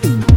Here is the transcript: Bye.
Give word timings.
Bye. 0.00 0.31